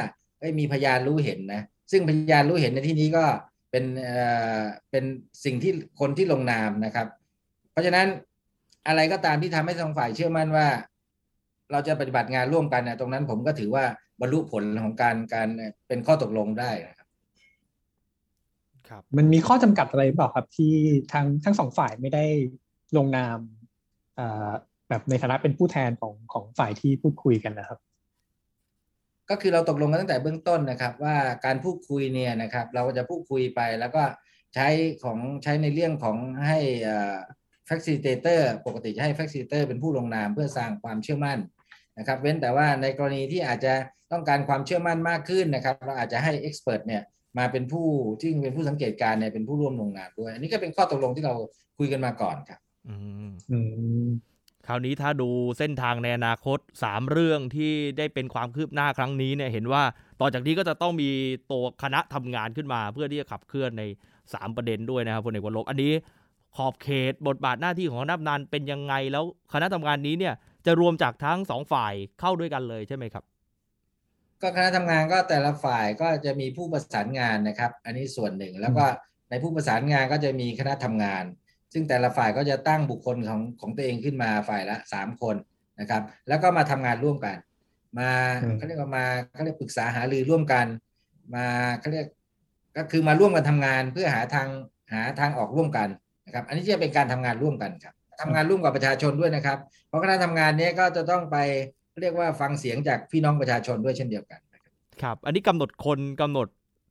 [0.59, 3.25] มีพยานรู้เห็นนะซึ่งพยานรู้เห็นในที่นี้ก็
[3.71, 4.17] เป็นเอ่
[4.59, 5.03] อเป็น
[5.45, 7.07] สิ่งที่คนที่ลงนามนะครับ
[7.71, 8.07] เพราะฉะนั้น
[8.87, 10.67] อะไรก็ตามที่ทำให้ทางฝ่ายเชื่อมั่นว่า
[11.71, 13.83] เราจะปฏิบัติงานร่วมกันเนี่ยตรงนั้นผมก็ถือว่า
[14.21, 15.49] บรรลุผลของการการ
[15.87, 17.07] เป็นข้อตกลงได้นะครับ
[18.89, 20.73] ครับ มันมีข้อจำกัดอะไรเปล่าครับ ที่
[21.13, 22.25] ทั้งทั้งสองฝ่ายไม่ได้
[22.97, 23.37] ลงนาม
[24.89, 27.79] แบบในฐานะเป็นผู้แทนของของฝ่ายที่พูดคุยกันนะครับ
[29.29, 31.15] ก็คือเราตกลงกันตั้งแต่เบื้องต้นนะครับ ว่า
[31.45, 34.03] การพูดคุยเนี่ยนะครับ เราจะพูดคุยไปแล้วก็
[34.55, 34.67] ใช้
[35.03, 36.59] ของใช้ในเรื่องของให้
[37.69, 41.39] facilitator ปกติจะให้ facilitator เป็นผู้ลงนามเพื่อสร้างความเชื่อมั่น
[41.97, 43.73] นะครับ เว้นแต่ว่าในกรณีที่อาจจะ
[44.11, 47.03] ต้องการความเชื่อมั่นมากขึ้นนะครับ เราอาจจะให้ expert เนี่ย
[47.37, 47.87] มาเป็นผู้
[48.21, 51.35] ที่เป็นผู้สังเกตการเนี่ยเป็นผู้ร่วมลงนามด้วย อันนี้ก็เป็นข้อตกลงที่เรา
[51.77, 52.59] คุยกันมาก่อนครับ
[53.51, 53.57] อื
[54.07, 54.09] ม
[54.71, 59.83] คราวนี้ถ้าดูเส้นทางในอนาคต 3 เรื่องที่ได้เป็นความคืบหน้าครั้งนี้เนี่ยเห็นว่า
[60.21, 61.09] ต่อจากนี้ก็จะต้องมี
[61.51, 63.83] ตัวคณะทำงานขึ้นมา เพื่อที่จะขับเคลื่อนใน
[64.23, 65.91] 3 ประเด็นด้วยนะครับพลเอกวรลบอันนี้
[66.55, 70.33] ขอบเขตบทบาทหน้าที่ของคณะทำงานเป็นยังไงแล้วคณะทำงานนี้เนี่ย
[70.65, 73.23] จะรวมจากทั้งสองฝ่ายเข้าด้วยกันเลยใช่ไหมครับ
[74.41, 78.85] ก็คณะทำงานก็แต่ละฝ่ายก็จะมีผู้ประสานงานนะครับ อันนี้ส่วนหนึ่งแล้วก็
[79.29, 81.23] ในผู้ประสานงานก็จะมีคณะทำงาน
[81.73, 85.35] ซึ่งแต่ละฝ่ายก็จะตั้งบุคคลของของตัวเองขึ้นมาฝ่ายละสามคน
[85.79, 87.37] นะครับ แล้วก็มาทำงานร่วมกัน
[87.99, 88.09] มา
[88.43, 90.65] อืมเขาเรียกว่ามาเขาเรียกปรึกษาหารือร่วมกัน
[91.35, 91.45] มา
[91.79, 92.07] เขาเรียก
[92.77, 94.47] ก็คือมาร่วมกันทำงานเพื่อหาทาง
[94.93, 95.87] หาทางออกร่วมกัน
[96.25, 101.37] นะครับ อันนี้จะเป็นการทำงานร่วมกันครับทำงานร่วมกับประชาชนด้วยนะครับ เพราะคณะทำงานเนี้ก็จะต้องไป
[102.01, 106.47] เรียกว่าฟังเสียงจากพี่น้องประชาชนด้วยเช่นเดียวกันนะครับครับ อันนี้กำหนดคนกำหนด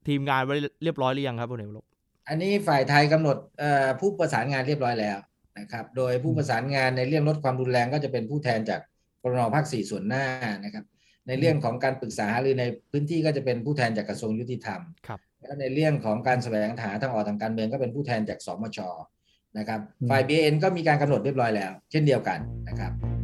[0.09, 1.87] ทีมงานไว้เรียบร้อยหรือยังครับพลเอกวรลบ
[2.29, 5.19] อันนี้ฝ่ายไทยกำหนดเอ่อผู้ประสานงานเรียบร้อยแล้ว
[5.59, 8.81] นะครับ โดยผู้ประสานงานในเรื่องลดความรุนแรงก็จะเป็นผู้แทนจาก
[9.23, 10.25] กรนภาคสี่ส่วนหน้า
[10.65, 10.85] นะครับ
[11.29, 18.79] ในเรื่องของการปรึกษาหารือในพื้นที่ก็จะเป็นผู้แทนจากกระทรวงยุติธรรมครับแล้วในเรื่องของการแสวงหาทางออกทางการเมืองก็เป็นผู้แทนจากสมช
[19.59, 22.39] นะครับอืมฝ่าย BN ก็มีการกำหนดเรียบร้อยแล้ว เช่นเดียวกัน
[22.69, 23.18] นะครับ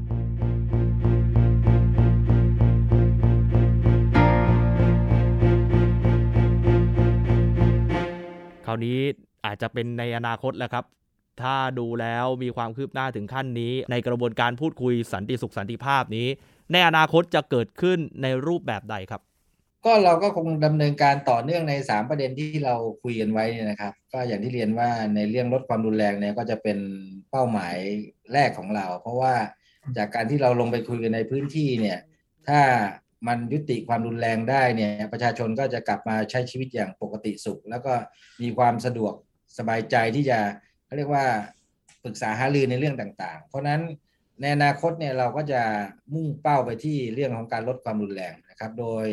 [8.75, 8.99] าวนี้
[9.47, 10.85] อาจจะเป็นในอนาคตแล้วครับ
[11.43, 16.29] ถ้าดูแล้วมีความคืบหน้าถึงขั้นนี้ ในกระบวนการพูดคุยสันติสุขสันติภาพนี้
[16.73, 19.21] ในอนาคตจะเกิดขึ้นในรูปแบบใดครับ
[19.85, 26.79] ก็เราก็คงดำเนินการต่อเนื่องใน 3 ประเด็นที่เราคุยกันไว้เนี่ยนะครับ ก็อย่างที่เรียนว่าในเรื่องลดความรุนแรงเนี่ยก็จะเป็น
[27.31, 27.77] เป้าหมาย
[28.33, 29.35] แรกของเรา เพราะว่า
[29.97, 31.99] จากการที่เราลงไปคุยกันในพื้นที่เนี่ย
[32.49, 32.61] ถ้า
[33.27, 37.93] มันยุติความรุนแรงได้เนี่ยประชาชนก็จะกลับมาใช้ชีวิตอย่างปกติสุข แล้วก็
[38.43, 39.15] มีความสะดวก
[39.59, 40.39] สบายใจที่จะ
[40.85, 41.27] เขาเรียกว่า
[42.05, 43.83] ปรึกษาหารือในเรื่องต่าง ๆ เพราะฉะนั้น
[44.41, 45.63] ในอนาคตเนี่ยเราก็จะ
[46.15, 49.07] มุ่งเป้าไปที่เรื่องของการลดความรุนแรงนะครับ โดย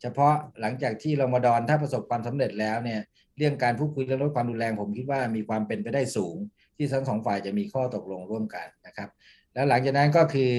[0.00, 3.00] เฉพาะหลังจากที่เรามาดอนถ้าประสบความสำเร็จแล้วเนี่ย
[3.38, 6.36] เรื่องการพูดคุยเรื่องลดความรุนแรงผมคิดว่ามีความเป็นไปได้สูง
[6.76, 9.08] ที่ทั้งสองฝ่ายจะมีข้อตกลงร่วมกันนะครับ
[9.54, 10.52] แล้วหลังจากนั้นก็คือ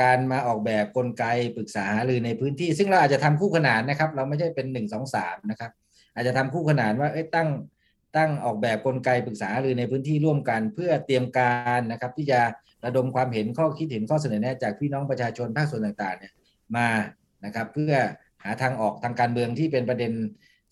[0.00, 1.24] การมาออกแบบกลไก
[1.56, 5.70] ปรึกษาหารือในพื้นที่ ซึ่งเราอาจจะทำคู่ขนานนะครับ เราไม่ใช่เป็นหนึ่งสองสามนะครับ
[6.14, 7.48] อาจจะทำคู่ขนานว่าเอ้ยตั้ง
[8.16, 12.40] ตั้งออกแบบกลไกปรึกษาหรือในพื้นที่ร่วมกัน เพื่อเตรียมการนะครับ ที่จะ
[12.84, 16.32] ระดมความเห็นข้อคิดเห็นข้อเสนอแนะจากพี่น้องประชาชนภาคส่วนต่างๆเนี่ย
[16.76, 16.88] มา
[17.44, 17.92] นะครับ เพื่อ
[18.42, 20.12] หาทางออกทางการเมืองที่เป็นประเด็น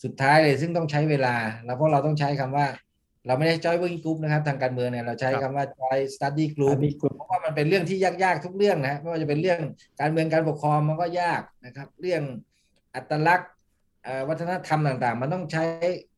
[0.05, 2.67] สุดท้ายเลย ซึ่งต้องใช้เวลา แล้วเพราะเราต้องใช้คำว่า
[3.29, 9.61] เราไม่ได้ Joint Work Group นะครับ ทางการเมืองเนี่ยเราใช้คำว่า Joint Study Group Study Group เพราะว่ามันเป็นเรื่องที่ยากๆทุกเรื่องนะฮะไม่ว่าจะเป็นเรื่อง
[10.01, 12.23] การเมืองการปกครองมันก็ยากนะครับ เรื่อง
[12.95, 13.51] อัตลักษณ์
[14.05, 15.65] เอ่อวัฒนธรรมต่างๆ มันต้องใช้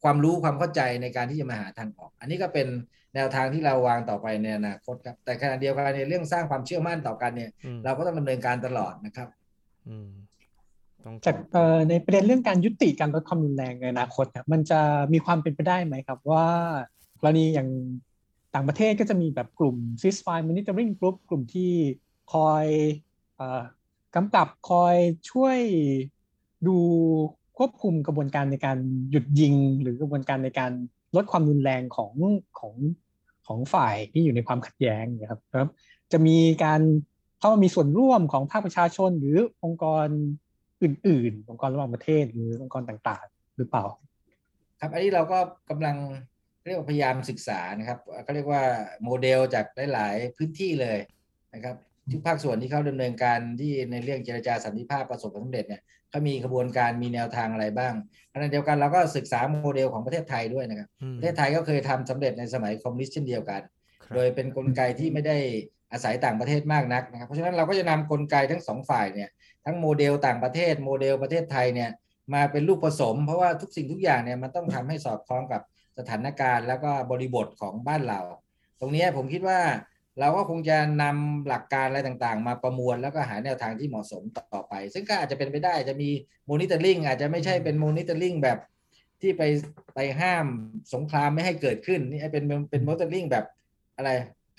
[0.03, 2.67] ความรู้ความเข้าใจในการที่จะมาหาทางออก อันนี้ก็เป็น
[3.15, 9.29] แนวทางที่เราวางต่อไปในอนาคตครับ แต่ขณะเดียวกันในเรื่องสร้างความเชื่อมั่นต่อกันเนี่ยอืมเราก็ต้องดำเนินการตลอดนะครับ
[9.89, 10.11] อืม
[11.05, 14.81] ต้องจากเอ่อในประเด็นเรื่องการยุติการลดความรุนแรงในอนาคตเนี่ยมันจะ
[15.13, 16.47] มีความเป็นไปได้ไหมครับว่า
[17.21, 17.69] กรณีอย่าง
[18.55, 21.73] ต่างประเทศก็จะมีแบบกลุ่ม ceasefire monitoring group กลุ่มที่
[22.33, 22.67] คอย
[23.41, 23.43] อ
[24.15, 24.97] กำกับคอย
[25.31, 25.59] ช่วย
[26.67, 26.77] ดู
[27.59, 28.79] ควบคุมกระบวนการในการ
[29.11, 30.73] หยุดยิง หรือกระบวนการในการ
[31.17, 32.13] ลดความรุนแรงของ
[32.59, 32.75] ของ
[33.47, 35.71] ของฝ่ายที่อยู่ในความขัดแย้งนะครับครับ
[36.13, 36.81] จะมีการ
[37.39, 40.07] เข้ามามีส่วนร่วมของภาคประชาชน หรือองค์กร
[40.83, 43.85] อื่น ๆ องค์กรระหว่างประเทศหรือองค์กรต่างๆ หรือเปล่า
[44.81, 45.39] ครับอันนี้เราก็
[45.71, 45.97] กำลัง
[46.71, 48.63] เรียกว่าพยายามศึกษานะครับก็เรียกว่า
[49.05, 50.99] โมเดลจากหลาย ๆ พื้นที่เลย
[51.55, 51.77] นะครับ
[52.13, 57.95] ทุกภาคส่วนที่เขาดำเนินการที่ในเรื่องเจรจาสันติภาพประสบความสำเร็จเนี่ยเขามีกระบวนการมีแนวทางอะไรบ้าง
[58.33, 63.61] ขณะเดียวกันเราก็ศึกษาโมเดลของประเทศไทยด้วยนะครับอืมประเทศไทยก็เคยทำสำเร็จในสมัยคอมมิวนิสต์เช่นเดียวกัน
[64.03, 65.37] ครับโดยเป็นกลไกที่ไม่ได้
[65.93, 69.29] อาศัยต่างประเทศมากนักนะครับเพราะฉะนั้นเราก็จะนำกลไกทั้งสองฝ่ายเนี่ย
[69.65, 71.91] ทั้งโมเดลต่างประเทศโมเดลประเทศไทยเนี่ย
[72.35, 75.63] มาเป็นลูกผสม เพราะว่าทุกสิ่งทุกอย่างเนี่ยมันต้องทำให้สอดคล้องกับ
[76.01, 78.21] สถานการณ์แล้วก็บริบทของบ้านเรา
[78.81, 79.61] ตรงเนี้ยผมคิดว่า
[80.21, 84.23] เราก็คงจะนำหลักการอะไรต่างๆ มาประมวลแล้วก็หาแนวทางที่เหมาะสม
[84.55, 86.11] ต่อไป ซึ่งก็อาจจะเป็นไปได้จะมี
[86.47, 88.59] monitoring อาจจะไม่ใช่เป็น monitoring แบบ
[89.21, 89.43] ที่ไป
[89.95, 90.47] ไปห้าม
[90.95, 93.45] สงครามไม่ให้เกิดขึ้นนี่เป็นเป็นโมนิเตอร์ลิงแบบ
[93.97, 94.11] อะไร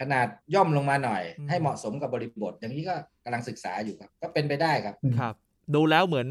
[0.01, 5.35] ขนาดย่อมลงมาหน่อยอืมให้เหมาะสมกับบริบท อย่างนี้ก็กำลังศึกษาอยู่ครับ ก็เป็นไปได้ครับครับ
[5.75, 6.27] ดูแล้วเหมือน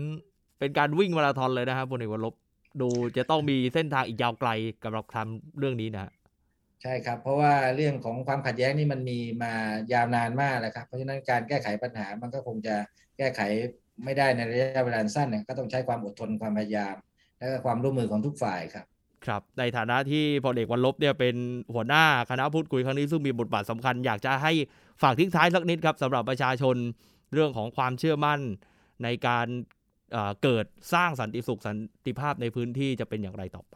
[0.59, 2.35] เป็นการวิ่งมาราธอนเลยนะครับพลเอกวรลบ
[2.81, 4.51] ดูจะต้องมีเส้นทางอีกยาวไกล
[4.85, 6.13] สำหรับทำเรื่องนี้นะฮะ
[6.83, 9.53] ใช่ครับ เพราะว่าเรื่องของความขัดแย้งนี่มันมีมา
[9.93, 12.77] ยาวนานมากแล้วครับ เพราะฉะนั้นการแก้ไขปัญหามันก็คงจะ
[13.19, 13.41] แก้ไข
[14.05, 16.97] ไม่ได้ในระยะเวลาสั้นเนี่ยก็ต้องใช้ความอดทนความพยายาม
[17.39, 18.87] และก็ความร่วมมือของทุกฝ่ายครับ
[19.27, 21.37] ครับในฐานะที่พลเอกวันลบเนี่ยเป็น
[21.75, 24.53] หัวหน้าคณะพูดคุยครั้งนี้ซึ่งมีบทบาทสำคัญอยากจะให้
[25.03, 26.77] ฝากทิ้งท้ายสักนิดครับสำหรับประชาชน
[27.33, 28.41] เรื่องของความเชื่อมั่น
[29.05, 29.47] ในการ
[30.43, 33.75] เกิดสร้างสันติสุขสันติภาพในพื้นที่จะเป็นอย่างไรต่อไป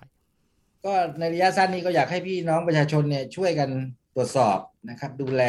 [0.85, 3.71] ก็ในระยะสั้นนี้ก็อยากให้พี่น้องประชาชนเนี่ยช่วยกัน
[4.15, 4.59] ตรวจสอบ
[4.91, 5.43] นะครับ ดูแล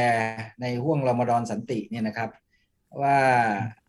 [0.61, 2.29] ในห่วงรอมฎอนสันติเนี่ยนะครับ
[3.01, 3.17] ว่า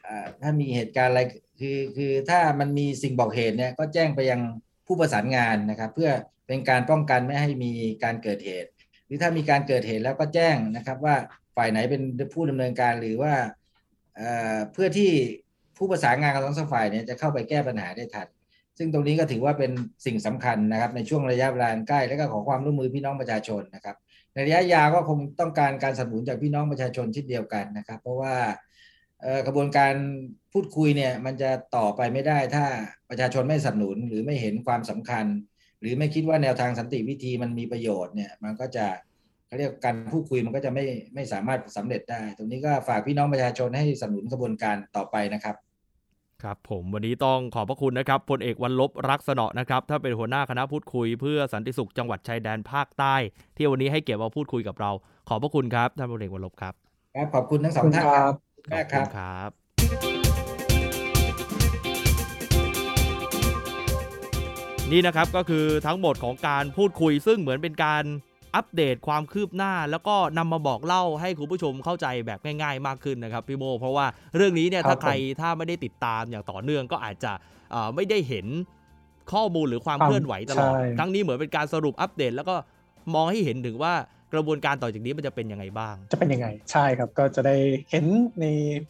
[0.06, 1.22] อ่าถ้ามีเหตุการณ์อะไร
[1.60, 4.40] คือคือถ้ามันมีสิ่งบอกเหตุเนี่ยก็แจ้งไปยัง
[4.86, 6.10] ผู้ประสานงานนะครับ เพื่อ
[6.46, 7.72] เป็นการป้องกันไม่ให้มี
[8.04, 8.70] การเกิดเหตุ
[9.06, 11.16] หรือถ้ามีการเกิดเหตุแล้วก็แจ้งนะครับว่า
[11.56, 12.02] ฝ่ายไหนเป็น
[12.34, 13.34] ผู้ดำเนินการหรือว่า
[14.72, 15.10] เพื่อที่
[15.78, 18.28] ผู้ประสานงานกับทั้งสองฝ่ายเนี่ยจะเข้าไปแก้ปัญหาได้ทัน
[18.78, 19.70] ซึ่งตรงนี้ก็ถือว่าเป็น
[20.06, 23.96] สิ่งสำคัญนะครับ ในช่วงระยะเวลาใกล้และก็ขอความร่วมมือพี่น้องประชาชนนะครับ
[24.34, 28.34] ในระยะยาวก็คงต้องการการสนับสนุนจากพี่น้องประชาชนเช่นเดียวกันนะครับ เพราะว่า
[29.46, 29.94] กระบวนการ
[30.52, 32.64] พูดคุยเนี่ยมันจะต่อไปไม่ได้ ถ้า
[33.10, 35.26] ประชาชนไม่สนับสนุนหรือไม่เห็นความสำคัญ
[35.80, 38.86] หรือไม่คิดว่าแนวทางสันติวิธีมันมีประโยชน์เนี่ยมันก็จะ
[39.46, 40.84] เขาเรียกการพูดคุยมันก็จะไม่
[41.14, 45.56] ไม่สามารถสำเร็จได้ ตรงนี้ก็ฝากพี่น้องประชาชนให้สนับสนุนกระบวนการต่อไปนะครับ
[46.44, 53.14] ครับผมวันนี้ต้องขอบพระคุณนะครับพลเอกวันลบรักษณะนะครับถ้าเป็นหัวหน้าคณะพูดคุย เพื่อสันติสุขจังหวัดชายแดนภาคใต้
[53.56, 54.90] ที่วันนี้ให้เกียรติมาพูดคุยกับเรา
[55.28, 56.74] ขอบพระคุณครับท่านพลเอกวันลบครับ
[57.14, 58.32] ครับขอบคุณทั้งสองท่านครับ
[58.72, 59.50] ขอบคุณครับ
[64.92, 68.04] นี่นะครับก็คือทั้งหมดของการพูดคุยซึ่งเหมือนเป็นการ
[68.56, 77.32] อัปเดตความคืบหน้า แล้วก็นำมาบอกเล่าให้คุณผู้ชมเข้าใจแบบง่าย ๆ มากขึ้นนะครับพี่โมเพราะว่าเรื่องนี้เนี่ยถ้าใครถ้าไม่ได้ติดตามอย่างต่อเนื่องก็อาจจะ
[77.94, 78.46] ไม่ได้เห็น
[79.32, 82.54] ข้อมูลหรือความเคลื่อนไหวตลอดครั้งนี้เหมือนเป็นการสรุปอัปเดต แล้วก็
[83.14, 83.92] มองให้เห็นถึงว่า
[84.34, 87.56] กระบวนการต่อจากนี้มันจะเป็นยังไงบ้าง จะเป็นยังไง ใช่ครับ ก็จะได้
[87.90, 88.04] เห็น
[88.40, 88.46] ใน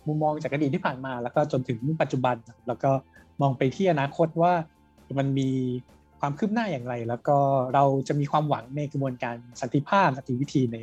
[0.07, 2.37] มุมมองจากอดีตที่ผ่านมา แล้วก็จนถึงปัจจุบัน
[2.69, 2.91] แล้วก็
[3.41, 4.53] มองไปที่อนาคตว่า
[5.19, 5.51] มันมี
[6.21, 7.37] ความคืบหน้าอย่างไร แล้วก็
[7.75, 10.79] เราจะมีความหวังในกระบวนการสันติภาพสันติวิธีใน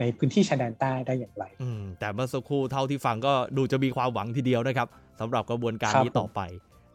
[0.00, 4.88] ในพื้นที่ชายแดนใต้ได้อย่างไรอืมแต่เมื่อสักครู่เท่าที่ฟังก็ดูจะมีความหวังทีเดียวนะครับ
[5.20, 6.40] สำหรับกระบวนการนี้ต่อไป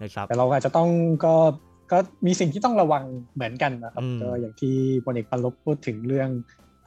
[0.03, 0.89] นะครับ แต่เราอาจจะต้อง
[1.25, 1.35] ก็
[1.91, 3.03] ก็มีสิ่งที่ต้องระวัง
[3.35, 6.29] เหมือนกันนะครับก็อย่างที่พลเอกปลบพูดถึงเรื่อง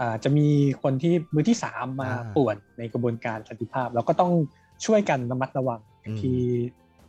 [0.00, 0.48] อาจะมี
[0.82, 4.32] คนที่มือที่สามมาป่วนในกระบวนการสันติภาพ เราก็ต้อง
[4.84, 5.80] ช่วยกันระมัดระวัง
[6.20, 6.38] ที่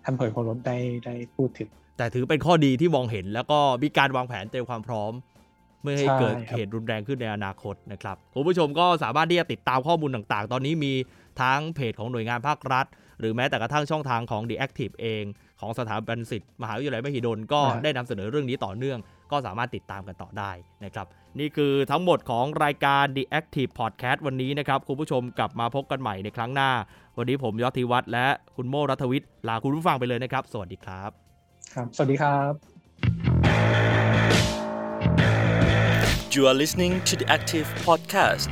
[0.03, 5.11] ท่านเผยพลรได้ได้พูดถึง แต่ถือเป็นข้อดีที่มองเห็น แล้วก็มีการวางแผนเตรียมความพร้อม
[5.83, 10.93] เมื่อให้เกิดเหตุรุนแรงขึ้นในอนาคตนะครับคุณผู้ชมก็สามารถที่จะติดตามข้อมูลต่างๆ ตอนนี้มี
[11.41, 12.85] ทั้งเพจของหน่วยงานภาครัฐ
[13.19, 15.23] หรือแม้แต่กระทั่งช่องทางของ The Active เอง
[15.59, 18.99] ของสถาบันสิทธิ์มหาวิทยาลัยมหิดลก็ได้นำเสนอเรื่องนี้ต่อเนื่อง
[19.31, 20.51] ก็สามารถติดตามกันต่อได้
[20.85, 21.07] นะครับ
[21.39, 26.71] นี่คือทั้งหมดของรายการ The Active Podcast วันนี้นะครับ คุณผู้ชมกลับมาพบกันใหม่ในครั้งหน้า
[27.17, 31.11] วันนี้ผมยศธิวัฒน์และคุณโมรัฐวิทย์ลาคุณผู้ฟังไปเลยนะครับ สวัสดีครับ
[31.73, 32.53] ครับ สวัสดีครับ
[36.33, 38.51] You are listening to the Active Podcast